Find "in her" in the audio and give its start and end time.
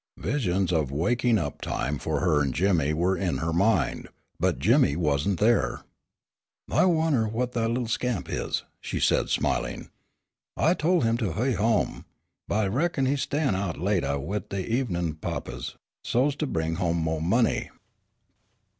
3.15-3.53